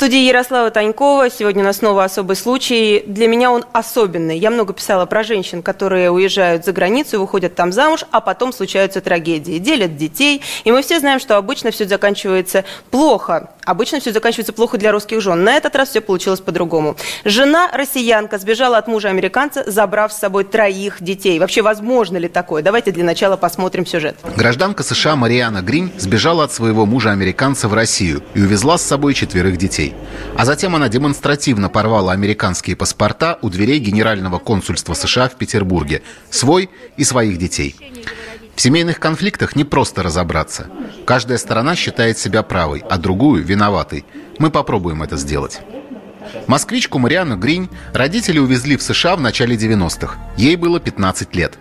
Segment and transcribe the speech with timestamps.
[0.00, 1.28] Студии Ярослава Танькова.
[1.28, 3.04] Сегодня у нас снова особый случай.
[3.06, 4.38] Для меня он особенный.
[4.38, 9.02] Я много писала про женщин, которые уезжают за границу, выходят там замуж, а потом случаются
[9.02, 9.58] трагедии.
[9.58, 10.40] Делят детей.
[10.64, 13.50] И мы все знаем, что обычно все заканчивается плохо.
[13.66, 15.44] Обычно все заканчивается плохо для русских жен.
[15.44, 16.96] На этот раз все получилось по-другому.
[17.26, 21.38] Жена россиянка сбежала от мужа американца, забрав с собой троих детей.
[21.38, 22.62] Вообще, возможно ли такое?
[22.62, 24.16] Давайте для начала посмотрим сюжет.
[24.34, 29.12] Гражданка США Мариана Грин сбежала от своего мужа американца в Россию и увезла с собой
[29.12, 29.89] четверых детей.
[30.36, 36.02] А затем она демонстративно порвала американские паспорта у дверей Генерального консульства США в Петербурге.
[36.30, 37.76] Свой и своих детей.
[38.54, 40.66] В семейных конфликтах не просто разобраться.
[41.06, 44.04] Каждая сторона считает себя правой, а другую– виноватой.
[44.38, 45.60] Мы попробуем это сделать.
[46.46, 50.18] Москвичку Мариану Гринь родители увезли в США в начале 90-х.
[50.36, 51.58] Ей было 15 лет.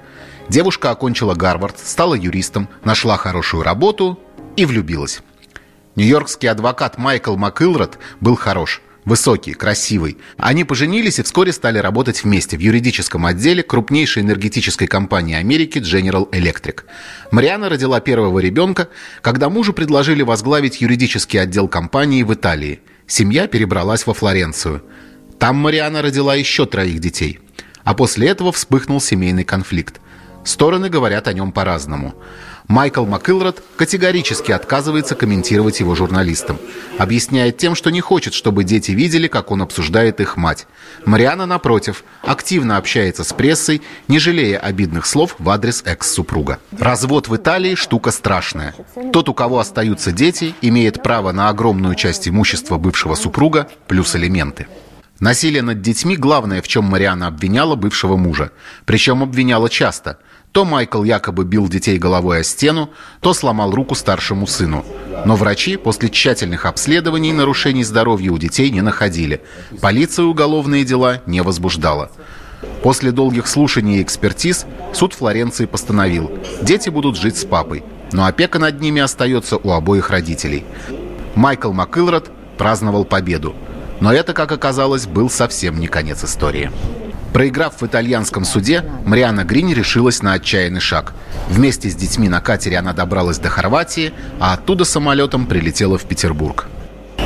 [0.49, 4.19] Девушка окончила Гарвард, стала юристом, нашла хорошую работу
[4.55, 5.22] и влюбилась.
[6.00, 10.17] Нью-Йоркский адвокат Майкл МакИлрот был хорош– Высокий, красивый.
[10.38, 16.30] Они поженились и вскоре стали работать вместе в юридическом отделе крупнейшей энергетической компании Америки General
[16.30, 16.83] Electric.
[17.31, 18.88] Мариана родила первого ребенка,
[19.22, 22.80] когда мужу предложили возглавить юридический отдел компании в Италии.
[23.08, 24.84] Семья перебралась во Флоренцию.
[25.38, 27.39] Там Мариана родила еще троих детей.
[27.84, 30.00] А после этого вспыхнул семейный конфликт.
[30.45, 32.13] Стороны говорят о нем по-разному.
[32.70, 36.59] Майкл МакИлрот категорически отказывается комментировать его журналистам.
[37.00, 40.67] Объясняет тем, что не хочет, чтобы дети видели, как он обсуждает их мать.
[41.03, 46.59] Мариана, напротив, активно общается с прессой, не жалея обидных слов в адрес экс-супруга.
[46.78, 48.75] Развод в Италии– штука страшная.
[49.14, 54.67] Тот, у кого остаются дети, имеет право на огромную часть имущества бывшего супруга плюс элементы.
[55.20, 58.52] Насилие над детьми– главное, в чем Мариана обвиняла бывшего мужа.
[58.86, 60.20] Причем обвиняла часто–
[60.52, 62.89] то Майкл якобы бил детей головой о стену,
[63.22, 64.83] то сломал руку старшему сыну.
[65.25, 69.41] Но врачи после тщательных обследований нарушений здоровья у детей не находили.
[69.81, 72.12] Полиция уголовные дела не возбуждала.
[72.84, 76.31] После долгих слушаний и экспертиз суд Флоренции постановил,
[76.62, 80.66] дети будут жить с папой, но опека над ними остается у обоих родителей.
[81.35, 83.56] Майкл МакИлрот праздновал победу.
[84.02, 86.72] Но это, как оказалось, был совсем не конец истории.
[87.34, 91.13] Проиграв в итальянском суде, Мариана Грини решилась на отчаянный шаг.
[91.50, 96.67] Вместе с детьми на катере она добралась до Хорватии, а оттуда самолетом прилетела в Петербург.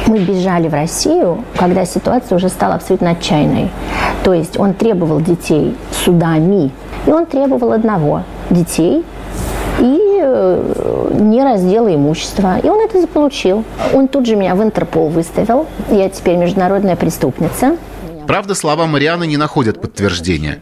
[0.07, 3.71] Мы бежали в Россию, когда ситуация уже стала абсолютно отчаянной.
[4.23, 6.71] То есть он требовал детей судами,
[7.05, 9.05] и он требовал одного– детей
[9.79, 12.57] и э, не раздела имущества.
[12.61, 13.63] И он это заполучил.
[13.93, 15.67] Он тут же меня в Интерпол выставил.
[15.89, 17.77] Я теперь международная преступница.
[18.27, 20.61] Правда, слова Марианы не находят подтверждения.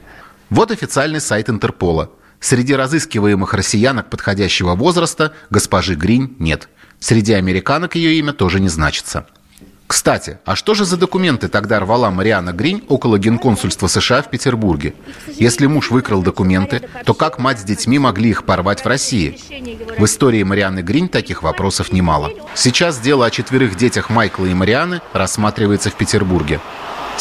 [0.50, 2.10] Вот официальный сайт Интерпола.
[2.40, 6.70] Среди разыскиваемых россиянок подходящего возраста госпожи Грин нет.
[7.00, 9.28] Среди американок ее имя тоже не значится.
[9.92, 14.94] Кстати, а что же за документы тогда рвала Мариана Грин около генконсульства США в Петербурге?
[15.28, 19.38] Если муж выкрал документы, то как мать с детьми могли их порвать в России?
[20.00, 22.32] В истории Марианы Грин таких вопросов немало.
[22.56, 26.62] Сейчас дело о четверых детях Майкла и Марианы рассматривается в Петербурге.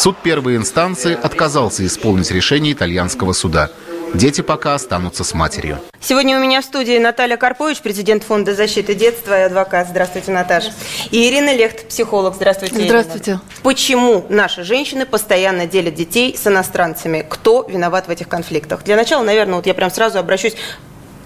[0.01, 3.69] Суд первой инстанции отказался исполнить решение итальянского суда.
[4.15, 5.79] Дети пока останутся с матерью.
[6.01, 9.89] Сегодня у меня в студии Наталья Карпович, президент Фонда защиты детства и адвокат.
[9.91, 10.73] Здравствуйте, Наташа.
[11.11, 12.35] И Ирина Лехт, психолог.
[12.35, 13.33] Здравствуйте, Здравствуйте.
[13.33, 13.43] Ирина.
[13.63, 17.23] Почему наши женщины постоянно делят детей с иностранцами?
[17.29, 18.85] Кто виноват в этих конфликтах?
[18.85, 20.55] Для начала, наверное, вот я прям сразу обращусь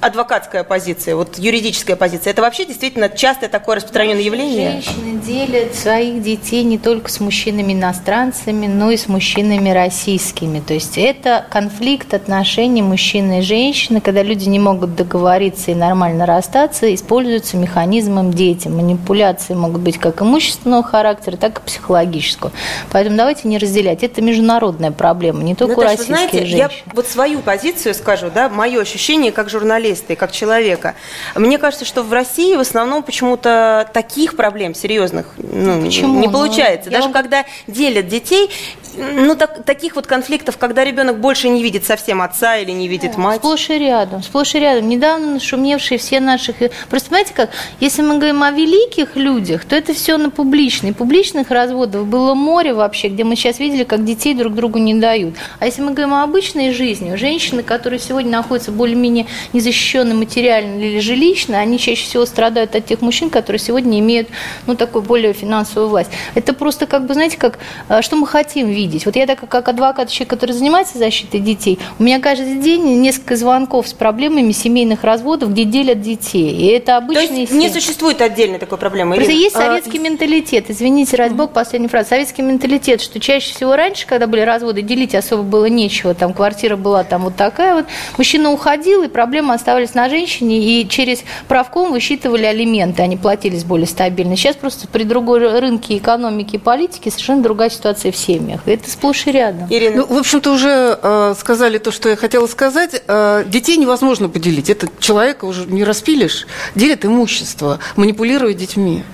[0.05, 4.83] адвокатская позиция, вот юридическая позиция, это вообще действительно частое такое распространенное явление?
[4.83, 10.61] Женщины делят своих детей не только с мужчинами-иностранцами, но и с мужчинами российскими.
[10.61, 16.27] То есть это конфликт отношений мужчины и женщины, когда люди не могут договориться и нормально
[16.27, 18.69] расстаться, используются механизмом дети.
[18.69, 22.53] Манипуляции могут быть как имущественного характера, так и психологического.
[22.93, 24.03] Поэтому давайте не разделять.
[24.03, 26.59] Это международная проблема, не только Наташа, у российских вы знаете, женщин.
[26.59, 30.95] Я вот свою позицию скажу, да, мое ощущение как журналист специалиста как человека.
[31.35, 36.21] Мне кажется, что в России в основном почему-то таких проблем серьезных ну, Почему?
[36.21, 36.91] не ну, получается.
[36.91, 37.13] Ну, Даже я...
[37.13, 38.51] когда делят детей,
[38.97, 43.13] ну, так, таких вот конфликтов, когда ребенок больше не видит совсем отца или не видит
[43.17, 43.39] да, мать.
[43.39, 44.89] Сплошь и рядом, сплошь и рядом.
[44.89, 46.57] Недавно шумевшие все наших...
[46.89, 47.51] Просто понимаете как,
[47.81, 50.93] если мы говорим о великих людях, то это все на публичной.
[50.95, 55.35] Публичных разводов было море вообще, где мы сейчас видели, как детей друг другу не дают.
[55.59, 61.01] А если мы говорим о обычной жизни, женщины, которые сегодня находятся более-менее незащищенные материально или
[61.01, 64.29] жилищно, они чаще всего страдают от тех мужчин, которые сегодня имеют,
[64.67, 66.11] ну, такую более финансовую власть.
[66.35, 67.59] Это просто как бы, знаете, как,
[67.89, 68.84] а, что мы хотим видеть?
[68.85, 69.07] Видеть.
[69.07, 73.37] Вот я так как адвокат, человек, который занимается защитой детей, у меня каждый день несколько
[73.37, 76.51] звонков с проблемами семейных разводов, где делят детей.
[76.51, 77.67] И это обычные То есть семьи.
[77.67, 79.17] не существует отдельной такой проблемы?
[79.17, 79.45] Просто Ирина?
[79.45, 80.67] есть А, советский менталитет.
[80.69, 82.11] Извините, ради бога, последняя фраза.
[82.11, 86.15] Советский менталитет, что чаще всего раньше, когда были разводы, делить особо было нечего.
[86.15, 87.87] Там квартира была там вот такая вот.
[88.19, 93.03] Мужчина уходил, и проблемы оставались на женщине, и через правком высчитывали алименты.
[93.03, 94.37] Они платились более стабильно.
[94.37, 98.61] Сейчас просто при другой рынке экономики и политики совершенно другая ситуация в семьях.
[98.67, 99.69] И Это сплошь и рядом.
[99.71, 103.03] Ирина, Ну, в общем-то, уже э, сказали то, что я хотела сказать.
[103.07, 104.69] Э, детей невозможно поделить.
[104.69, 106.49] Это человека уже не распилишь.
[106.75, 109.05] Делят имущество, манипулируют детьми.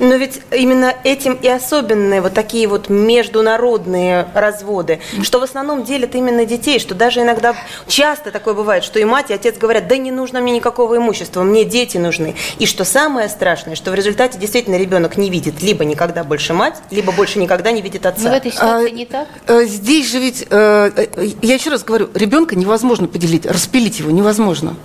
[0.00, 6.14] Но ведь именно этим и особенные вот такие вот международные разводы, что в основном делят
[6.14, 7.54] именно детей, что даже иногда
[7.86, 11.42] часто такое бывает, что и мать, и отец говорят, да не нужно мне никакого имущества,
[11.42, 12.34] мне дети нужны.
[12.58, 16.76] И что самое страшное, что в результате действительно ребенок не видит либо никогда больше мать,
[16.90, 18.24] либо больше никогда не видит отца.
[18.24, 19.28] Но в этой ситуации А, не так.
[19.46, 24.10] э, Здесь же ведь, э, э, я еще раз говорю, ребенка невозможно поделить, распилить его
[24.10, 24.76] невозможно.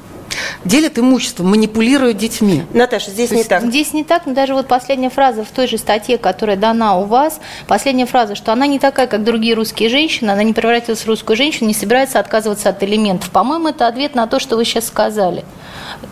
[0.66, 2.64] Делят имущество, манипулируют детьми.
[2.74, 3.62] Наташа, здесь не так.
[3.64, 7.06] Здесь не так, но даже вот последняя фраза в той же статье, которая дана у
[7.06, 11.08] вас, последняя фраза, что она не такая, как другие русские женщины, она не превратилась в
[11.08, 13.30] русскую женщину, не собирается отказываться от элементов.
[13.30, 15.46] По-моему, это ответ на то, что вы сейчас сказали.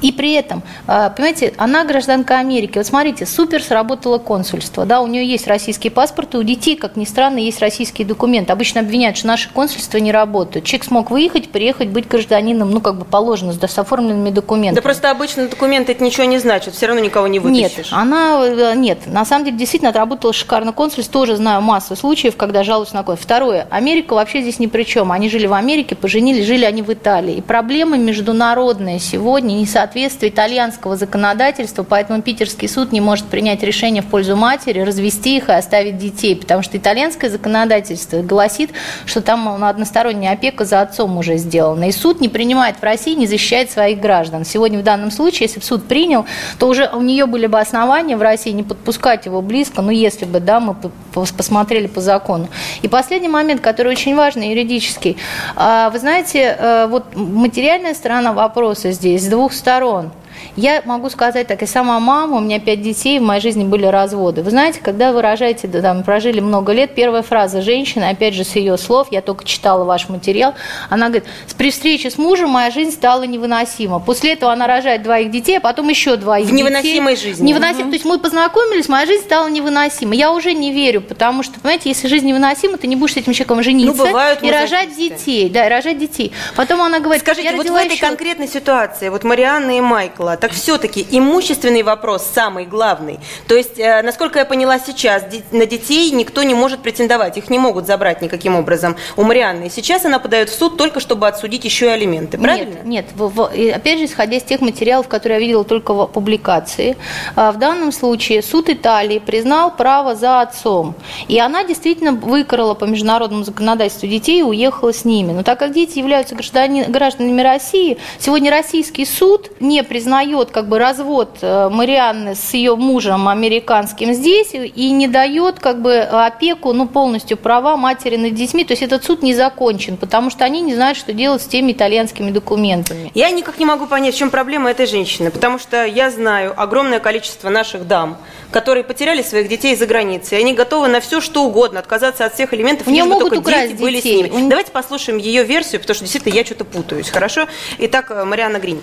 [0.02, 2.78] И при этом, а, понимаете, она гражданка Америки.
[2.78, 6.96] Вот смотрите, супер сработало консульство, да, у нее есть российский паспорт, и у детей, как
[6.96, 8.54] ни странно, есть российские документы.
[8.54, 10.66] Обычно обвиняют, что наши консульства не работают.
[10.66, 14.43] Человек смог выехать, приехать, быть гражданином, ну, как бы положено, с с оформленными документами.
[14.75, 17.94] Да просто обычно документы это ничего не значит, все равно никого не Нет, вытащишь.
[17.94, 19.00] она э, нет.
[19.07, 21.13] На самом деле действительно отработала шикарно консульство.
[21.13, 23.36] Тоже знаю массу случаев, когда жалуются на консульство.
[23.36, 23.68] Второе.
[23.69, 25.12] Америка вообще здесь ни при чем.
[25.12, 27.36] Они жили в Америке, поженились, жили они в Италии.
[27.36, 34.07] И проблема международная сегодня несоответствие итальянского законодательства, поэтому питерский суд не может принять решение в
[34.07, 38.72] пользу матери, развести их и оставить детей, потому что итальянское законодательство гласит,
[39.06, 41.90] что там односторонняя опека за отцом уже сделана.
[41.90, 44.32] И суд не принимает в России, не защищает своих граждан.
[44.44, 46.25] Сегодня в данном случае, если бы суд принял,
[46.57, 50.25] то уже у нее были бы основания в России не подпускать его близко, ну если
[50.25, 50.75] бы, да, мы
[51.13, 52.47] посмотрели по закону.
[52.81, 55.18] И последний момент, который очень важный, юридический.
[55.56, 60.12] А, Вы знаете, э, вот материальная сторона вопроса здесь с двух сторон.
[60.56, 63.86] Я могу сказать так, я сама мама, у меня пять детей, в моей жизни были
[63.86, 64.44] разводы.
[64.44, 68.44] Вы знаете, когда вы рожаете, да, там, прожили много лет, первая фраза женщины, опять же,
[68.44, 70.54] с ее слов, я только читала ваш материал,
[70.90, 71.25] она говорит,
[71.57, 74.00] при встрече с мужем моя жизнь стала невыносима.
[74.00, 76.63] После этого она рожает двоих детей, а потом еще двоих В детей.
[76.63, 77.48] невыносимой жизни.
[77.48, 77.90] Невыносимо.
[77.90, 80.13] То есть мы познакомились, моя жизнь стала невыносима.
[80.16, 83.34] Я уже не верю, потому что, понимаете, если жизнь невыносима, ты не будешь с этим
[83.34, 85.50] человеком жениться Ну, бывают и рожать детей.
[85.50, 86.31] Да, и рожать детей.
[86.56, 90.51] Потом она говорит, Скажите, вот в этой еще- конкретной ситуации, вот Марианна и Майкла, так
[90.51, 93.19] все-таки имущественный вопрос самый главный.
[93.47, 97.59] То есть, э, насколько я поняла сейчас, на детей никто не может претендовать, их не
[97.59, 99.69] могут забрать никаким образом у Марианны.
[99.69, 102.75] Сейчас она подает в суд только чтобы отсудить еще и алименты, правильно?
[102.83, 103.06] Нет, нет.
[103.15, 106.95] В- в- опять же, исходя из тех материалов, которые я видела только в публикации,
[107.35, 110.95] а, в данном случае суд Италии признал право за отцом.
[111.27, 115.31] И она действительно выкрала по международному законодательству детей и уехала с ними.
[115.33, 120.80] Но так как дети являются граждани- гражданами России, сегодня российский суд не признает как бы
[120.80, 126.88] развод э, Марианны с ее мужем американским здесь и не дает как бы опеку, ну,
[126.88, 128.64] полностью права матери над детьми.
[128.64, 131.72] То есть этот суд не закончен, потому что они не знают, что делать с теми
[131.72, 133.12] итальянскими документами.
[133.14, 137.00] Я никак не могу понять, в чем проблема этой женщины, потому что я знаю огромное
[137.00, 138.18] количество наших дам,
[138.52, 142.54] которые потеряли своих детей за границей, они готовы на все, что угодно, отказаться от всех
[142.54, 144.24] элементов, нее лишь бы могут только украсть дети были с детей.
[144.24, 144.45] ними.
[144.45, 147.47] У Давайте послушаем ее версию, потому что действительно я что-то путаюсь, хорошо?
[147.80, 148.81] Итак, э, Марианна Грин.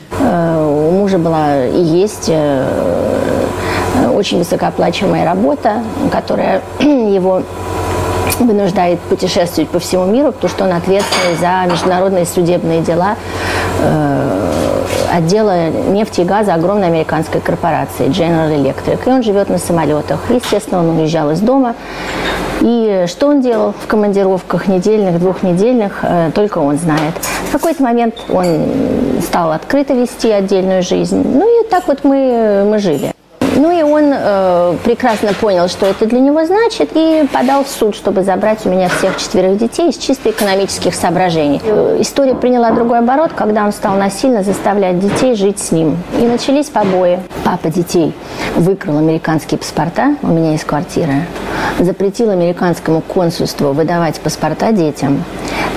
[0.91, 3.47] Э, У мужа была и есть э,
[4.13, 7.43] очень высокооплачиваемая работа, которая его
[8.39, 13.17] вынуждает путешествовать по всему миру, потому что он ответственный за международные судебные дела
[13.83, 14.70] э,
[15.11, 19.01] отдела нефти и газа огромной американской корпорации General Electric.
[19.07, 20.31] И он живет на самолетах.
[20.31, 21.75] Естественно, он уезжал из дома.
[22.61, 27.15] И что он делал в командировках недельных, двухнедельных, э, только он знает.
[27.49, 28.61] В какой-то момент он
[29.23, 31.23] стал открыто вести отдельную жизнь.
[31.27, 33.13] Ну и так вот мы, мы жили.
[33.61, 37.95] Ну и он э, прекрасно понял, что это для него значит, и подал в суд,
[37.95, 41.61] чтобы забрать у меня всех четверых детей из чисто экономических соображений.
[41.63, 45.99] Э, история приняла другой оборот, когда он стал насильно заставлять детей жить с ним.
[46.19, 47.21] И начались побои.
[47.45, 48.15] Папа детей
[48.57, 51.27] выкрал американские паспорта, у меня есть квартира,
[51.79, 55.23] запретил американскому консульству выдавать паспорта детям.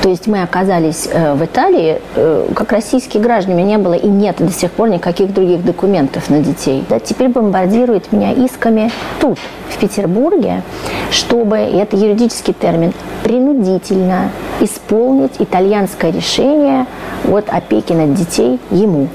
[0.04, 4.36] То есть мы оказались э, в Италии, э, как российские граждане, не было и нет
[4.38, 6.84] до сих пор никаких других документов на детей.
[6.90, 9.40] Да, теперь бомбардируют бомбардирует меня исками тут,
[9.70, 10.62] в Петербурге,
[11.12, 16.86] чтобы, и это юридический термин, принудительно исполнить итальянское решение
[17.30, 19.08] от опеки над детей ему.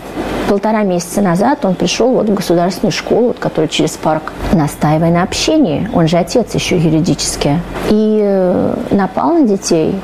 [0.48, 5.22] Полтора месяца назад он пришел вот в государственную школу, вот, которая через парк, настаивая на
[5.22, 5.88] общении.
[5.94, 7.60] Он же отец еще юридически.
[7.90, 9.94] И э, напал на детей.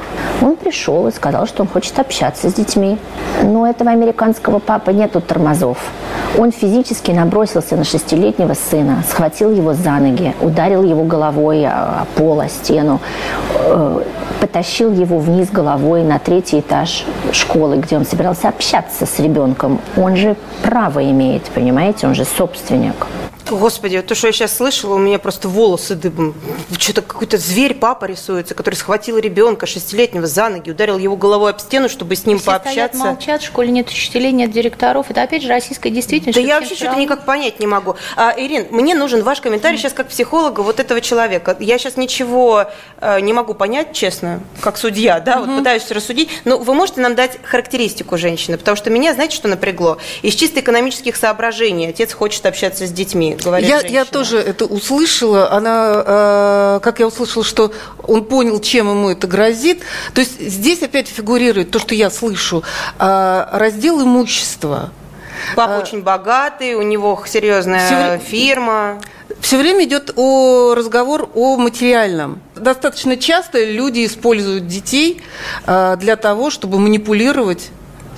[0.42, 2.98] Он пришел и сказал, что он хочет общаться с детьми.
[3.42, 5.78] Но этого американского папы нету тормозов.
[6.36, 12.40] Он физически набросился на шестилетнего сына, схватил его за ноги, ударил его головой о пол,
[12.40, 13.00] о стену,
[13.54, 14.02] э,
[14.40, 19.80] потащил его вниз головой на третий этаж школы, где он собирался общаться с ребенком.
[19.96, 23.06] Он же право имеет, понимаете, он же собственник.
[23.50, 26.34] Господи, то, что я сейчас слышала, у меня просто волосы дыбом.
[26.78, 31.60] Что-то какой-то зверь папа рисуется, который схватил ребенка шестилетнего за ноги, ударил его головой об
[31.60, 32.96] стену, чтобы с ним Все пообщаться.
[32.98, 35.10] стоят, молчат, в школе нет учителей, нет директоров.
[35.10, 36.36] Это опять же российская действительность.
[36.36, 37.96] Да я вообще что-то никак понять не могу.
[38.16, 41.56] А, Ирин, мне нужен ваш комментарий сейчас как психолога вот этого человека.
[41.60, 42.66] Я сейчас ничего
[43.00, 46.30] э, не могу понять, честно, как судья, да, вот пытаюсь рассудить.
[46.44, 48.56] Но вы можете нам дать характеристику женщины?
[48.56, 49.98] Потому что меня, знаете, что напрягло?
[50.22, 54.04] Из чисто экономических соображений отец хочет общаться с детьми, говорит Я, я женщина.
[54.06, 55.50] тоже это услышала.
[55.52, 56.02] Она,
[56.76, 57.72] э, как я услышала, что
[58.06, 59.82] он понял, чем ему это грозит.
[60.14, 62.62] То есть здесь опять фигурирует то, что я слышу,
[62.98, 64.90] э, раздел имущества.
[65.56, 69.00] Папа А- очень богатый, у него серьезная Всё вре- фирма.
[69.40, 72.40] Все время идет о разговор о материальном.
[72.54, 75.22] Достаточно часто люди используют детей
[75.66, 77.70] э, для того, чтобы манипулировать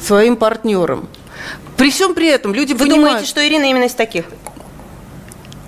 [0.05, 1.09] своим партнером.
[1.77, 3.05] При всем при этом люди Вы понимают...
[3.09, 4.25] думаете, что Ирина именно из таких?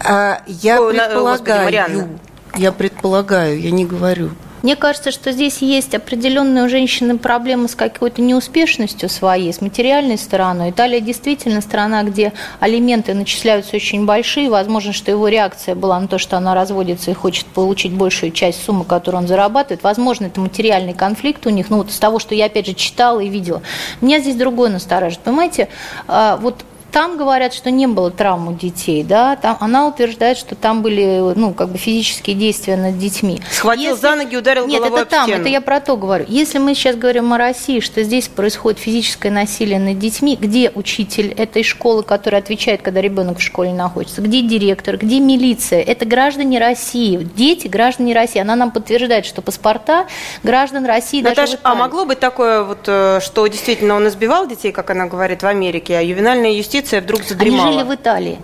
[0.05, 1.71] А, я Ой, на- предполагаю.
[1.71, 2.09] Господи,
[2.57, 4.31] я предполагаю, я не говорю.
[4.63, 10.19] Мне кажется, что здесь есть определенная у женщины проблема с какой-то неуспешностью своей, с материальной
[10.19, 10.71] стороной.
[10.71, 14.51] Италия действительно страна, где алименты начисляются очень большие.
[14.51, 18.65] Возможно, что его реакция была на то, что она разводится и хочет получить большую часть
[18.65, 19.85] суммы, которую он зарабатывает.
[19.85, 21.71] Возможно, это материальный конфликт у них.
[21.71, 23.63] Ну, вот из того, что я, опять же, читала и видела.
[24.01, 25.23] Меня здесь другое настораживает.
[25.25, 25.69] Понимаете,
[26.09, 30.55] а, вот там говорят, что не было травм у детей, да, там, она утверждает, что
[30.55, 33.41] там были, ну, как бы физические действия над детьми.
[33.51, 35.41] Схватил за ноги, ударил Нет, головой это там, стену.
[35.41, 36.25] это я про то говорю.
[36.29, 41.33] Если мы сейчас говорим о России, что здесь происходит физическое насилие над детьми, где учитель
[41.33, 46.59] этой школы, который отвечает, когда ребенок в школе находится, где директор, где милиция, это граждане
[46.59, 48.41] России, дети граждане России.
[48.41, 50.07] Она нам подтверждает, что паспорта
[50.43, 54.47] граждан России даже Наташа, в а могло быть такое, вот, э, что действительно он избивал
[54.47, 57.73] детей, как она говорит, в Америке, а ювенальная юстиция вдруг Они задремала?
[57.73, 58.39] жили в Италии.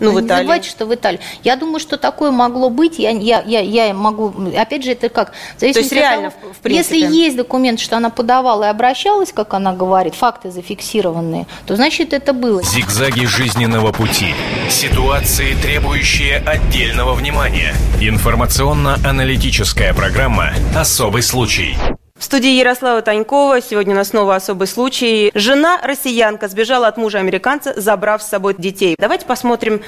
[0.00, 0.40] Ну, в Не Италии.
[0.42, 1.20] забывайте, что в Италии.
[1.44, 2.98] Я думаю, что такое могло быть.
[2.98, 4.34] Я, я, я, я могу...
[4.56, 5.32] Опять же, это как?
[5.56, 6.98] В То есть реально, того, в принципе.
[6.98, 12.12] Если есть документ, что она подавала и обращалась, как она говорит, факты зафиксированные, то значит
[12.12, 12.60] это было.
[12.62, 14.34] Зигзаги жизненного пути.
[14.68, 17.72] Ситуации, требующие отдельного внимания.
[18.00, 21.76] Информационно-аналитическая программа «Особый случай».
[22.24, 23.60] В студии Ярослава Танькова.
[23.60, 25.30] Сегодня у нас снова особый случай.
[25.34, 28.96] Жена россиянка сбежала от мужа американца, забрав с собой детей.
[28.98, 29.82] Давайте посмотрим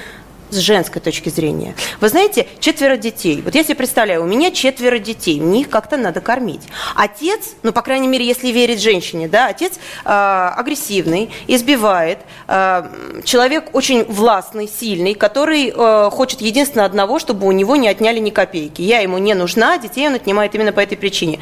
[0.51, 1.73] с женской точки зрения.
[1.99, 3.41] Вы знаете, четверо детей.
[3.41, 6.61] Вот я себе представляю, у меня четверо детей, мне их как-то надо кормить.
[6.95, 9.73] Отец, ну, по крайней мере, если верить женщине, да, отец
[10.05, 12.83] э, агрессивный, избивает, э,
[13.23, 18.29] человек очень властный, сильный, который э, хочет единственно одного, чтобы у него не отняли ни
[18.29, 18.83] копейки.
[18.83, 21.39] Я ему не нужна, детей он отнимает именно по этой причине.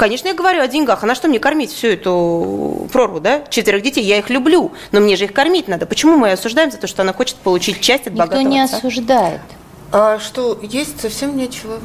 [0.00, 1.04] Конечно, я говорю о деньгах.
[1.04, 3.42] А на что мне кормить всю эту прорву, да?
[3.50, 4.02] Четверых детей.
[4.02, 5.84] Я их люблю, но мне же их кормить надо.
[5.84, 8.60] Почему мы ее осуждаем за то, что она хочет получить часть от Никто богатого не
[8.62, 8.78] отца?
[8.78, 9.42] осуждает.
[9.92, 11.80] А что, есть совсем нечего?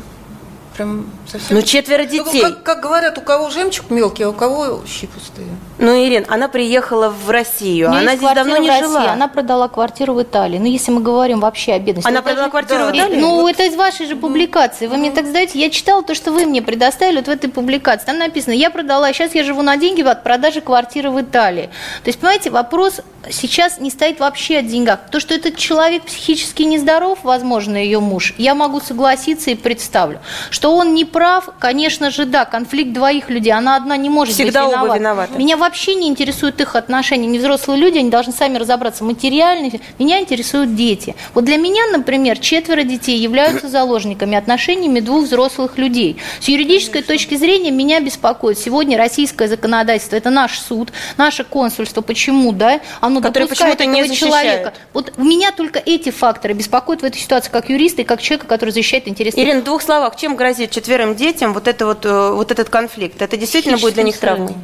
[0.78, 1.58] Прям совсем...
[1.58, 2.42] Ну, четверо Ну, детей.
[2.42, 5.48] Как, как говорят, у кого жемчуг мелкий, а у кого щи пустые.
[5.78, 7.90] Ну, Ирин, она приехала в Россию.
[7.90, 9.12] Она здесь давно не в жила.
[9.12, 10.58] Она продала квартиру в Италии.
[10.58, 12.08] Ну, если мы говорим вообще о бедности.
[12.08, 12.98] Она Вот продала квартиру в Да.
[12.98, 13.20] Италии?
[13.20, 14.88] Ну, это из вашей же публикации.
[14.88, 15.60] Вы мне так задаете.
[15.60, 18.06] Я читала то, что вы мне предоставили вот в этой публикации.
[18.06, 21.70] Там написано, я продала, сейчас я живу на деньги от продажи квартиры в Италии.
[22.04, 25.00] То есть, понимаете, вопрос сейчас не стоит вообще о деньгах.
[25.12, 30.20] То, что этот человек психически нездоров, возможно, ее муж, я могу согласиться и представлю.
[30.50, 31.25] Что он не прав,
[31.60, 35.00] конечно же, да, конфликт двоих людей, она одна не может Всегда быть оба виновата.
[35.00, 35.38] виноваты.
[35.38, 37.28] Меня вообще не интересуют их отношения.
[37.28, 39.72] Не взрослые люди, они должны сами разобраться материально.
[40.00, 41.16] Меня интересуют дети.
[41.34, 46.18] Вот для меня, например, четверо детей являются заложниками отношениями двух взрослых людей.
[46.40, 50.16] С юридической точки зрения меня беспокоит сегодня российское законодательство.
[50.16, 52.02] Это наш суд, наше консульство.
[52.02, 52.80] Почему, да?
[53.02, 54.46] Оно Которое допускает почему-то не этого защищает.
[54.62, 54.74] человека.
[54.94, 58.72] Вот меня только эти факторы беспокоят в этой ситуации как юриста и как человека, который
[58.72, 62.52] защищает интересы Ирина, в двух словах, чем грозит четверым детям вот, это вот, э, вот
[62.52, 63.22] этот конфликт?
[63.22, 64.56] Это действительно будет для них травмой?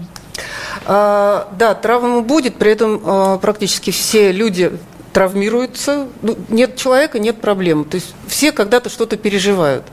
[0.85, 4.71] А, да, травма будет, при этом а, практически все люди
[5.13, 6.07] травмируются.
[6.21, 7.85] Ну, нет человека, нет проблем.
[7.85, 9.83] То есть все когда-то что-то переживают.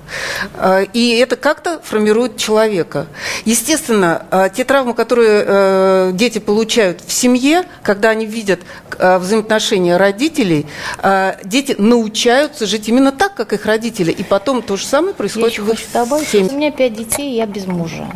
[0.55, 3.07] А, и это как-то формирует человека.
[3.45, 8.61] Естественно, а, те травмы, которые э, дети получают в семье, когда они видят
[8.99, 10.67] а, взаимоотношения родителей,
[11.45, 14.11] дети научаются жить именно так, как их родители.
[14.11, 16.51] И потом то же самое происходит я в их семье.
[16.51, 18.07] У меня пять детей, я без мужа.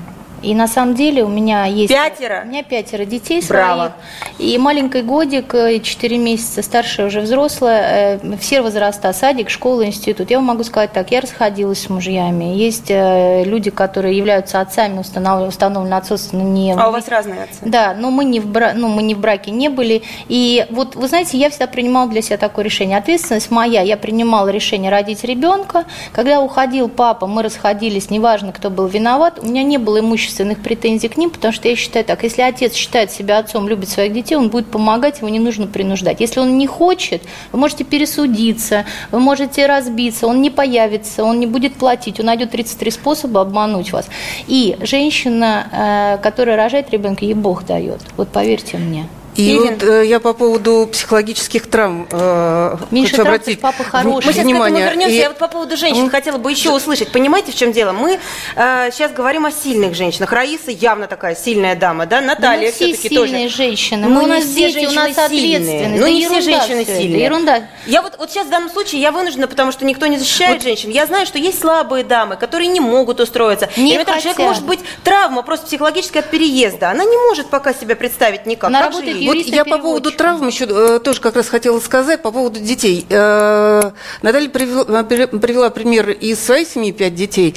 [0.43, 1.93] И на самом деле у меня есть...
[1.93, 2.43] Пятеро?
[2.45, 3.95] У меня пятеро детей Браво.
[4.29, 4.55] своих.
[4.55, 10.31] И маленький годик, и 4 месяца, старшая уже взрослая, э, все возраста, садик, школа, институт.
[10.31, 12.57] Я вам могу сказать так, я расходилась с мужьями.
[12.57, 15.49] Есть э, люди, которые являются отцами, установ...
[15.49, 16.73] установлены отцовство, но не...
[16.73, 17.61] А у вас разные отцы?
[17.63, 18.73] Да, но мы не, в бра...
[18.75, 20.03] ну, мы не в браке не были.
[20.29, 22.99] И вот, вы знаете, я всегда принимала для себя такое решение.
[22.99, 25.85] Ответственность моя, я принимала решение родить ребенка.
[26.13, 30.62] Когда уходил папа, мы расходились, неважно, кто был виноват, у меня не было имущества имущественных
[30.62, 34.12] претензий к ним, потому что я считаю так, если отец считает себя отцом, любит своих
[34.12, 36.21] детей, он будет помогать, его не нужно принуждать.
[36.21, 37.23] Если он не хочет,
[37.53, 42.51] вы можете пересудиться, вы можете разбиться, он не появится, он не будет платить, он найдет
[42.51, 44.09] 33 способа обмануть вас.
[44.49, 48.01] И женщина, э, которая рожает ребенка, ей Бог дает.
[48.17, 49.07] Вот поверьте мне.
[49.35, 49.71] И Ирина.
[49.71, 54.27] вот э, я по поводу психологических травм э, Меньше хочу обратить папа хороший.
[54.27, 54.85] Мы сейчас внимание.
[54.85, 55.15] к этому вернемся.
[55.15, 55.19] И...
[55.19, 56.11] Я вот по поводу женщин mm.
[56.11, 57.11] хотела бы еще услышать.
[57.12, 57.93] Понимаете, в чем дело?
[57.93, 58.19] Мы
[58.57, 60.33] э, сейчас говорим о сильных женщинах.
[60.33, 62.21] Раиса явно такая сильная дама, да?
[62.21, 63.57] Наталья да все сильные тоже.
[63.57, 64.07] женщины.
[64.07, 66.01] Ну, у нас дети, у нас ответственность.
[66.01, 67.25] Ну, не все женщины сильные.
[67.25, 67.62] Ерунда.
[67.87, 70.62] Я вот, вот сейчас в данном случае я вынуждена, потому что никто не защищает вот.
[70.62, 70.91] женщин.
[70.91, 73.71] Я знаю, что есть слабые дамы, которые не могут устроиться.
[73.79, 76.91] Не и человек может быть травма просто психологическая от переезда.
[76.91, 78.69] Она не может пока себя представить никак.
[78.69, 82.23] Она как работает вот я по поводу травм еще э, тоже как раз хотела сказать,
[82.23, 83.07] по поводу детей.
[83.09, 87.55] Э, Наталья привела, привела пример из своей семьи, пять детей.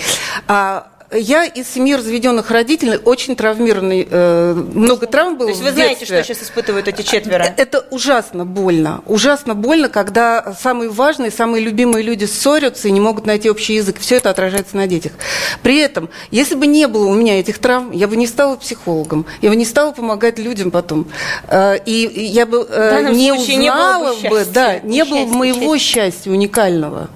[0.48, 5.48] А я из семьи разведенных родителей, очень травмированный, э, много травм было.
[5.48, 7.44] То есть вы знаете, что сейчас испытывают эти четверо?
[7.44, 9.02] Э, это ужасно больно.
[9.06, 13.98] Ужасно больно, когда самые важные, самые любимые люди ссорятся и не могут найти общий язык.
[14.00, 15.14] Все это отражается на детях.
[15.62, 19.26] При этом, если бы не было у меня этих травм, я бы не стала психологом,
[19.42, 21.08] я бы не стала помогать людям потом.
[21.48, 22.68] Э, и я бы
[23.12, 27.10] не узнала не бы, да, не было бы моего счастья уникального.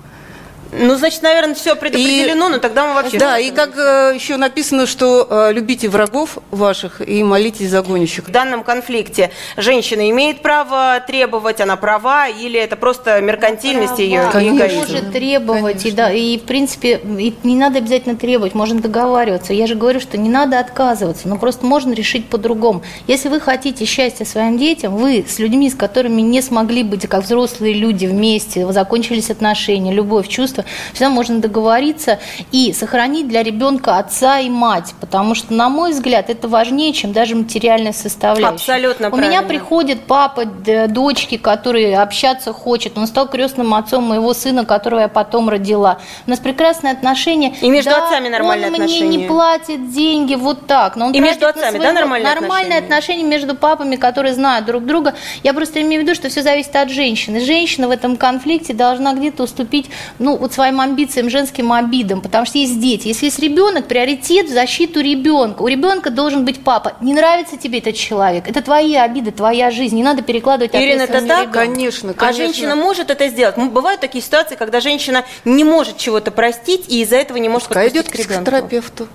[0.71, 3.17] Ну, значит, наверное, все предопределено, и, но тогда мы вообще...
[3.17, 8.27] Да, и как э, еще написано, что э, любите врагов ваших и молитесь за гонящих.
[8.27, 14.03] В данном конфликте женщина имеет право требовать, она права, или это просто меркантильность права.
[14.03, 14.57] ее Конечно.
[14.57, 14.79] эгоизм?
[14.79, 15.87] может требовать, Конечно.
[15.87, 19.53] и, да, и, в принципе, и не надо обязательно требовать, можно договариваться.
[19.53, 22.83] Я же говорю, что не надо отказываться, но просто можно решить по-другому.
[23.07, 27.23] Если вы хотите счастья своим детям, вы с людьми, с которыми не смогли быть как
[27.23, 32.19] взрослые люди вместе, закончились отношения, любовь, чувства, общества, всегда можно договориться
[32.51, 37.13] и сохранить для ребенка отца и мать, потому что, на мой взгляд, это важнее, чем
[37.13, 38.55] даже материальная составляющая.
[38.55, 39.29] Абсолютно У правильно.
[39.29, 45.07] меня приходит папа, дочки, которые общаться хочет, он стал крестным отцом моего сына, которого я
[45.07, 45.99] потом родила.
[46.27, 47.55] У нас прекрасные отношения.
[47.61, 49.03] И между да, отцами нормальные он отношения.
[49.03, 51.83] Он мне не платит деньги вот так, но он и между отцами, своего...
[51.83, 52.99] да, нормальные, нормальные отношения?
[52.99, 55.15] отношения между папами, которые знают друг друга.
[55.43, 57.39] Я просто имею в виду, что все зависит от женщины.
[57.39, 62.57] Женщина в этом конфликте должна где-то уступить, ну, вот своим амбициям, женским обидам, потому что
[62.57, 63.07] есть дети.
[63.07, 65.61] Если есть ребенок, приоритет в защиту ребенка.
[65.61, 66.93] У ребенка должен быть папа.
[67.01, 69.95] Не нравится тебе этот человек, это твои обиды, твоя жизнь.
[69.95, 71.51] Не надо перекладывать Ирина, это так?
[71.51, 72.27] Конечно, конечно.
[72.27, 73.55] А женщина может это сделать?
[73.57, 77.89] Бывают такие ситуации, когда женщина не может чего-то простить и из-за этого не может Пускай
[77.89, 79.07] идет к психотерапевту.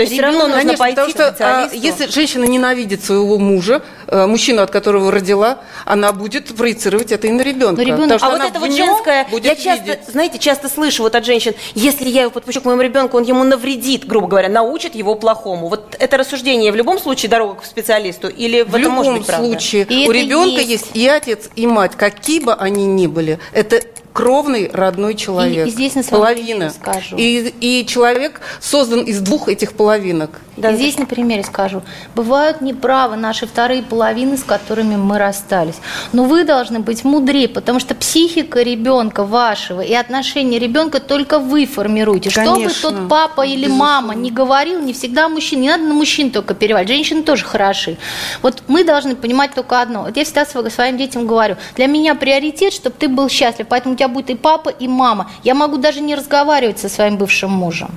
[0.00, 3.82] То есть все равно нужно Конечно, пойти потому что, а, если женщина ненавидит своего мужа,
[4.06, 7.82] а, мужчину, от которого родила, она будет проецировать это и на ребенка.
[7.82, 8.18] ребенок...
[8.22, 10.00] А вот это вот женское, я часто, видеть.
[10.08, 13.44] знаете, часто слышу вот от женщин, если я его подпущу к моему ребенку, он ему
[13.44, 15.68] навредит, грубо говоря, научит его плохому.
[15.68, 19.26] Вот это рассуждение в любом случае дорога к специалисту или в, в этом может быть
[19.26, 19.46] правда?
[19.46, 20.70] случае и у ребенка есть.
[20.70, 23.38] есть и отец, и мать, какие бы они ни были.
[23.52, 25.66] Это кровный родной человек.
[25.66, 26.70] И, здесь на самом половина.
[26.70, 27.16] скажу.
[27.16, 30.30] И, и человек создан из двух этих половинок.
[30.56, 31.82] Да, и здесь на примере скажу.
[32.14, 35.76] Бывают неправы наши вторые половины, с которыми мы расстались.
[36.12, 41.66] Но вы должны быть мудрее, потому что психика ребенка вашего и отношения ребенка только вы
[41.66, 42.30] формируете.
[42.30, 42.68] Конечно.
[42.68, 43.84] Что бы тот папа или Безусловно.
[43.84, 45.60] мама не говорил, не всегда мужчина.
[45.60, 46.88] Не надо на мужчин только переваливать.
[46.88, 47.96] Женщины тоже хороши.
[48.42, 50.02] Вот мы должны понимать только одно.
[50.02, 53.66] Вот я всегда своим детям говорю, для меня приоритет, чтобы ты был счастлив.
[53.68, 55.30] Поэтому тебя будет и папа, и мама.
[55.44, 57.90] Я могу даже не разговаривать со своим бывшим мужем.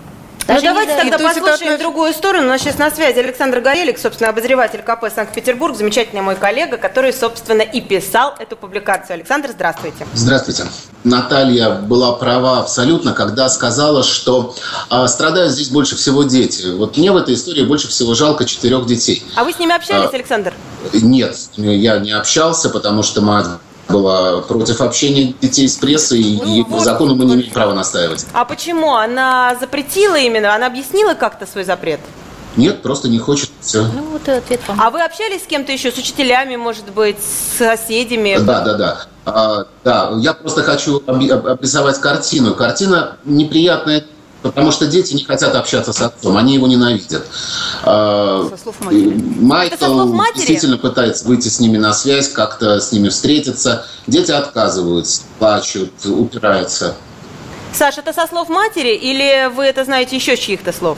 [0.46, 2.48] Даже ну, давайте тогда послушаем другую сторону.
[2.48, 7.14] У нас сейчас на связи Александр Горелик, собственно, обозреватель КП Санкт-Петербург, замечательный мой коллега, который,
[7.14, 9.14] собственно, и писал эту публикацию.
[9.14, 10.06] Александр, здравствуйте.
[10.14, 10.66] Здравствуйте.
[11.06, 14.54] Наталья была права абсолютно, когда сказала, что
[14.90, 16.76] э, страдают здесь больше всего дети.
[16.76, 19.24] Вот мне в этой истории больше всего жалко четырех детей.
[19.38, 20.54] А вы с ними общались, а, Александр?
[20.92, 23.48] Нет, я не общался, потому что мать
[23.90, 28.26] была против общения детей с прессой, и Ну, по закону мы не имеем права настаивать.
[28.34, 28.94] А почему?
[28.94, 32.00] Она запретила именно, она объяснила как-то свой запрет?
[32.56, 33.82] Нет, просто не хочет, все.
[33.82, 34.80] Ну, вот и ответ вам.
[34.80, 38.38] А вы общались с кем-то еще, с учителями, может быть, с соседями?
[38.40, 39.06] Да, да, да.
[39.26, 42.54] А, да, я просто хочу обрисовать картину.
[42.54, 44.06] Картина неприятная,
[44.44, 47.26] потому что дети не хотят общаться с отцом, они его ненавидят.
[47.84, 49.08] А, Со слов матери.
[49.16, 50.38] Это со Майкл слов матери?
[50.38, 53.86] действительно пытается выйти с ними на связь, как-то с ними встретиться.
[54.06, 56.96] Дети отказываются, плачут, упираются.
[57.74, 60.98] Саша, это со слов матери или вы это знаете еще чьих-то слов?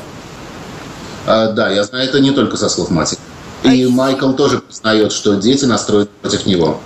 [1.26, 3.20] А, да, я знаю это не только со слов матери.
[3.64, 6.80] И Майкл тоже признает, что дети настроены против него.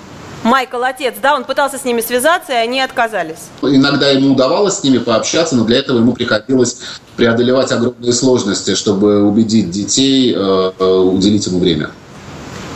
[0.49, 3.49] Майкл, отец, да, он пытался с ними связаться, и они отказались.
[3.61, 6.79] Иногда ему удавалось с ними пообщаться, но для этого ему приходилось
[7.15, 11.91] преодолевать огромные сложности, чтобы убедить детей э, э, уделить ему время.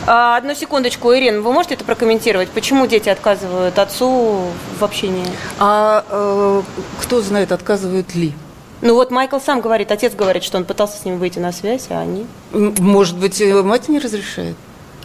[0.06, 2.48] А, одну секундочку, Ирина, вы можете это прокомментировать?
[2.50, 4.42] Почему дети отказывают отцу
[4.78, 5.26] в общении?
[5.58, 6.62] А э,
[7.02, 8.34] кто знает, отказывают ли?
[8.82, 11.86] Ну вот Майкл сам говорит, отец говорит, что он пытался с ним выйти на связь,
[11.90, 12.26] а они...
[12.52, 14.54] Может быть, э, мать не разрешает?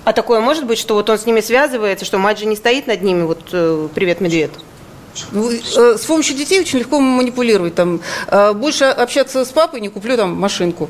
[0.10, 2.88] А такое может быть, что вот он с ними связывается, что мать же не стоит
[2.88, 4.50] над ними, вот э, привет, медведь.
[5.32, 7.76] Ну, э, С помощью детей очень легко манипулировать.
[7.76, 10.90] Там, э, больше общаться с папой, не куплю там машинку.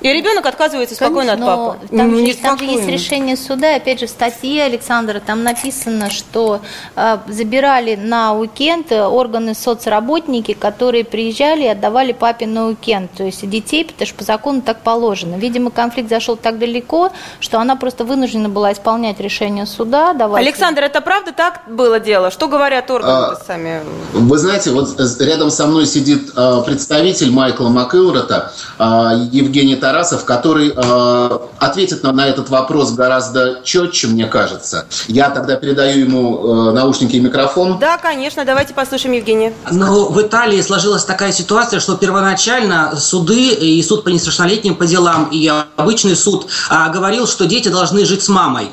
[0.00, 1.96] И ребенок отказывается спокойно Конечно, от папы.
[1.96, 5.42] Там, Ну, же, не там же есть решение суда, опять же, в статье Александра, там
[5.42, 6.60] написано, что
[6.96, 13.24] э, забирали на уикенд э, органы соцработники, которые приезжали и отдавали папе на уикенд, то
[13.24, 15.36] есть детей, потому что по закону так положено.
[15.36, 20.14] Видимо, конфликт зашел так далеко, что она просто вынуждена была исполнять решение суда.
[20.14, 22.30] Давать Александр, это правда так было дело?
[22.30, 23.82] Что говорят органы А, сами?
[24.12, 28.84] Вы знаете, вот э, рядом со мной сидит э, представитель Майкла МакИлрота, э,
[29.30, 29.89] Евгений Тарасов,
[30.24, 34.86] который э, ответит на, на этот вопрос гораздо четче, мне кажется.
[35.08, 37.78] Я тогда передаю ему э, наушники и микрофон.
[37.78, 39.52] Да, конечно, давайте послушаем Евгения.
[39.70, 45.28] Но в Италии сложилась такая ситуация, что первоначально суды и суд по несовершеннолетним по делам
[45.30, 48.70] и обычный суд а, говорил, что дети должны жить с мамой.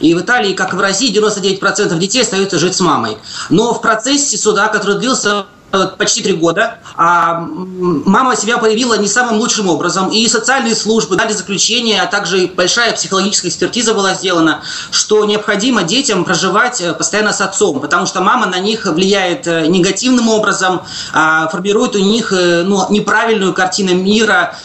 [0.00, 3.16] И в Италии, как и в России, 99% детей остаются жить с мамой.
[3.50, 5.42] Но в процессе суда, который длился э,
[5.98, 10.08] почти три года, а, мама себя проявила не самым лучшим образом.
[10.10, 16.24] И социальные службы дали заключение, а также большая психологическая экспертиза была сделана, что необходимо детям
[16.24, 21.48] проживать э, постоянно с отцом, потому что мама на них влияет э, негативным образом, а,
[21.48, 24.56] формирует у них э, ну, неправильную картину мира,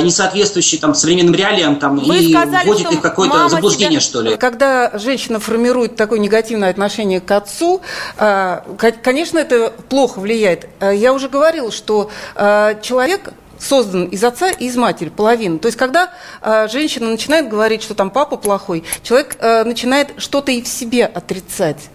[0.00, 4.08] не соответствующую там, современным реалиям там, Вы и сказали, вводит их в какое-то заблуждение, тебя-
[4.08, 4.36] что ли.
[4.36, 7.80] Когда женщина формирует такое негативное отношение к отцу,
[8.18, 10.68] э, ко- конечно, это плохо влияет.
[10.80, 15.58] Э, Я уже говорила, что э, человек создан из отца и из матери, половина.
[15.58, 16.10] То есть, когда
[16.42, 21.06] э, женщина начинает говорить, что там папа плохой, человек э, начинает что-то и в себе
[21.06, 21.88] отрицать.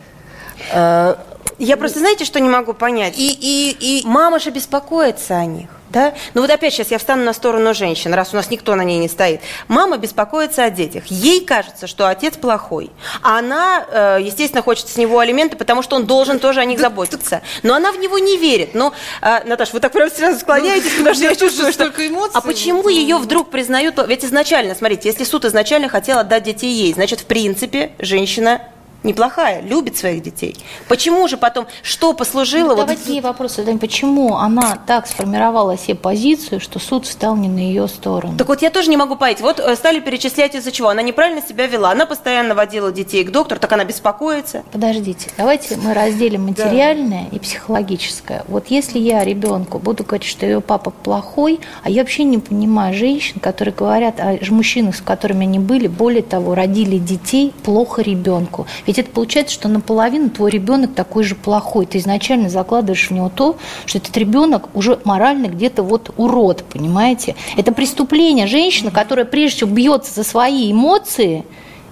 [0.74, 1.16] Э,
[1.60, 3.14] Я просто, знаете, что не могу понять?
[3.18, 5.70] И, и, и Мама же беспокоится о них.
[5.94, 6.16] Да?
[6.34, 8.98] Ну вот опять сейчас я встану на сторону женщин, раз у нас никто на ней
[8.98, 9.42] не стоит.
[9.68, 11.06] Мама беспокоится о детях.
[11.06, 12.90] Ей кажется, что отец плохой.
[13.22, 16.80] А она, э, естественно, хочет с него алименты, потому что он должен тоже о них
[16.80, 17.44] заботиться.
[17.62, 18.74] Но она в него не верит.
[18.74, 21.86] Но, э, Наташа, вы так прям сразу склоняетесь, потому что я чувствую, что...
[21.86, 22.34] эмоций.
[22.34, 23.96] А почему ее вдруг признают...
[24.08, 28.62] Ведь изначально, смотрите, если суд изначально хотел отдать детей ей, значит, в принципе, женщина
[29.04, 30.56] неплохая, любит своих детей.
[30.88, 32.70] Почему же потом, что послужило?
[32.70, 37.36] Ну, вот давайте ей вопрос задаем, почему она так сформировала себе позицию, что суд встал
[37.36, 38.38] не на ее сторону?
[38.38, 39.42] Так вот я тоже не могу понять.
[39.42, 40.90] Вот э, стали перечислять из-за чего.
[40.90, 41.92] Она неправильно себя вела.
[41.92, 44.64] Она постоянно водила детей к доктору, так она беспокоится.
[44.72, 48.44] Подождите, давайте мы разделим материальное и психологическое.
[48.48, 52.94] Вот если я ребенку буду говорить, что ее папа плохой, а я вообще не понимаю
[52.94, 58.68] женщин, которые говорят о мужчинах, с которыми они были, более того, родили детей плохо ребенку.
[58.86, 61.86] Ведь это получается, что наполовину твой ребенок такой же плохой.
[61.86, 67.36] Ты изначально закладываешь в него то, что этот ребенок уже морально где-то вот урод, понимаете?
[67.58, 71.46] Это преступление женщины, которая прежде всего бьется за свои эмоции,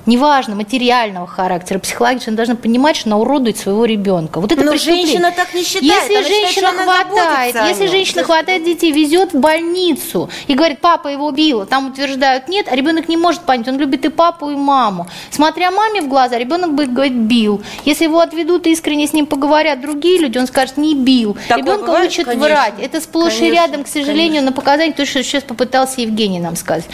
[0.06, 4.40] неважно, материального характера, психологического, она должна понимать, что она уродует своего ребенка.
[4.40, 5.06] Вот это Но преступление.
[5.06, 5.84] женщина так не считает.
[5.84, 10.54] Если Она считает, женщина что она хватает, если женщина хватает детей, везет в больницу и
[10.54, 14.10] говорит, папа его убил, там утверждают нет, а ребенок не может понять, он любит и
[14.10, 15.08] папу, и маму.
[15.30, 17.62] Смотря маме в глаза, ребенок будет говорить бил.
[17.86, 21.36] Если его отведут и искренне с ним поговорят другие люди, он скажет не бил.
[21.48, 22.12] Такое Ребенка бывает?
[22.12, 22.48] учат Конечно.
[22.48, 22.74] врать.
[22.82, 26.56] Это сплошь и Конечно, рядом, к сожалению, на показания, то, что сейчас попытался Евгений нам
[26.56, 26.86] сказать.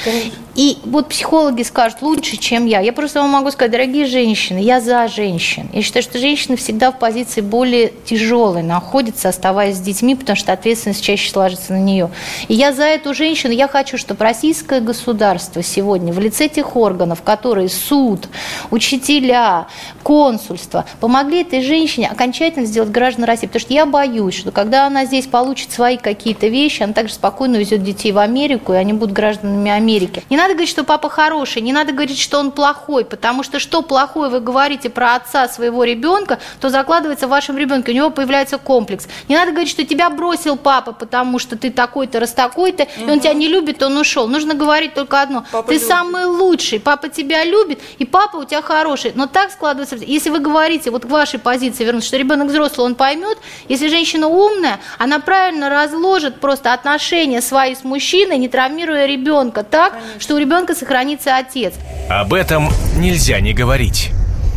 [0.56, 2.80] И вот психологи скажут лучше, чем я.
[2.80, 5.70] Я просто вам могу сказать, дорогие женщины, я за женщин.
[5.72, 10.52] Я считаю, что женщина всегда в позиции более тяжелой находится, оставаясь с детьми, потому что
[10.52, 12.10] ответственность чаще ложится на нее.
[12.48, 17.22] И я за эту женщину, я хочу, чтобы российское государство сегодня в лице тех органов,
[17.22, 18.30] которые суд,
[18.72, 19.68] учителя,
[20.02, 23.46] консульство, помогли этой женщине окончательно сделать граждан России.
[23.46, 27.58] Потому что я боюсь, что когда она здесь получит свои какие-то вещи, она также спокойно
[27.58, 30.24] везет детей в Америку, и они будут гражданами Америки.
[30.32, 33.82] Не надо говорить, что папа хороший, не надо говорить, что он плохой, потому что что
[33.82, 38.58] плохое вы говорите про отца своего ребенка, то закладывается в вашем ребенке, у него появляется
[38.58, 39.08] комплекс.
[39.28, 43.08] Не надо говорить, что тебя бросил папа, потому что ты такой-то, раз такой-то, угу.
[43.08, 44.28] и он тебя не любит, он ушел.
[44.28, 45.46] Нужно говорить только одно.
[45.52, 45.88] Папа ты любит.
[45.88, 49.12] самый лучший, папа тебя любит, и папа у тебя хороший.
[49.16, 49.96] Но так складывается.
[49.96, 54.28] Если вы говорите, вот к вашей позиции вернуться, что ребенок взрослый, он поймет, если женщина
[54.28, 60.20] умная, она правильно разложит просто отношения свои с мужчиной, не травмируя ребенка так, Конечно.
[60.20, 61.74] что у ребенка сохранится отец.
[62.10, 64.12] Об этом нельзя не говорить.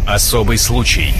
[0.06, 1.12] Особый случай.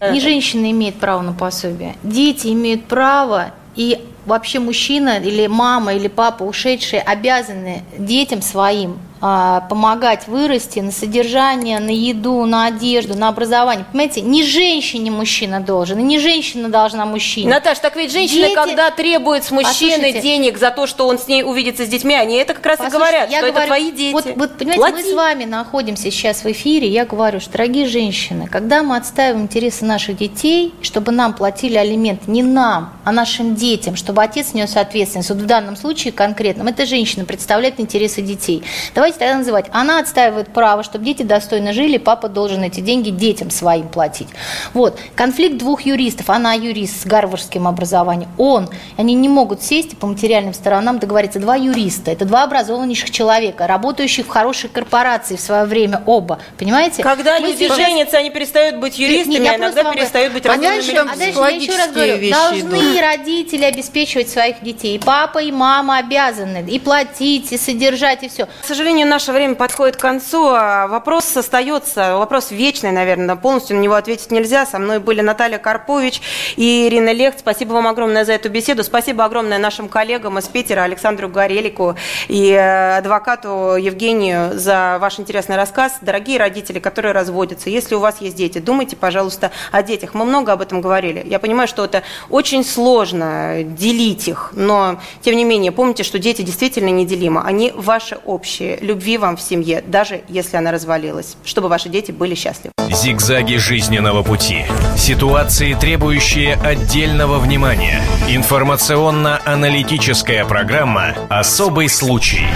[0.00, 1.94] Не женщина имеет право на пособие.
[2.02, 10.28] Дети имеют право и вообще мужчина или мама или папа ушедшие обязаны детям своим помогать
[10.28, 13.86] вырасти на содержание, на еду, на одежду, на образование.
[13.90, 17.48] Понимаете, не женщине мужчина должен, и не женщина должна мужчине.
[17.48, 18.54] Наташа, так ведь женщина, Дети...
[18.54, 22.14] когда требует с мужчины Послушайте, денег за то, что он с ней увидится с детьми,
[22.14, 24.12] они это как раз и говорят, я что говорю, это твои дети.
[24.12, 24.94] Вот, вот понимаете, Плати.
[24.96, 29.44] мы с вами находимся сейчас в эфире, я говорю, что, дорогие женщины, когда мы отстаиваем
[29.44, 34.76] интересы наших детей, чтобы нам платили алимент не нам, а нашим детям, чтобы отец нес
[34.76, 38.62] ответственность, вот в данном случае конкретном, эта женщина представляет интересы детей.
[38.94, 39.66] Давайте давайте тогда называть.
[39.72, 44.28] Она отстаивает право, чтобы дети достойно жили, папа должен эти деньги детям своим платить.
[44.72, 44.98] Вот.
[45.14, 46.30] Конфликт двух юристов.
[46.30, 48.30] Она юрист с гарвардским образованием.
[48.38, 48.68] Он.
[48.96, 51.38] Они не могут сесть и по материальным сторонам договориться.
[51.38, 52.10] Два юриста.
[52.10, 56.38] Это два образованнейших человека, работающих в хорошей корпорации в свое время оба.
[56.58, 57.02] Понимаете?
[57.02, 60.92] Когда Мы люди женятся, они перестают быть юристами, не, а иногда перестают быть а дальше,
[60.92, 63.00] а дальше я еще раз говорю, должны идут.
[63.00, 64.96] родители обеспечивать своих детей.
[64.96, 68.46] И папа, и мама обязаны и платить, и содержать, и все.
[68.46, 70.48] К сожалению, сожалению, наше время подходит к концу.
[70.48, 74.66] А вопрос остается, вопрос вечный, наверное, полностью на него ответить нельзя.
[74.66, 76.22] Со мной были Наталья Карпович
[76.56, 77.40] и Ирина Лехт.
[77.40, 78.82] Спасибо вам огромное за эту беседу.
[78.82, 81.96] Спасибо огромное нашим коллегам из Питера, Александру Горелику
[82.28, 85.98] и э, адвокату Евгению за ваш интересный рассказ.
[86.00, 90.14] Дорогие родители, которые разводятся, если у вас есть дети, думайте, пожалуйста, о детях.
[90.14, 91.22] Мы много об этом говорили.
[91.26, 96.42] Я понимаю, что это очень сложно делить их, но, тем не менее, помните, что дети
[96.42, 97.42] действительно неделимы.
[97.44, 102.36] Они ваши общие любви вам в семье, даже если она развалилась, чтобы ваши дети были
[102.36, 102.72] счастливы.
[102.90, 104.64] Зигзаги жизненного пути.
[104.96, 108.00] Ситуации, требующие отдельного внимания.
[108.28, 112.46] Информационно-аналитическая программа «Особый случай».